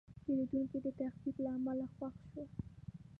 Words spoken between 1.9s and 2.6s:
خوښ شو.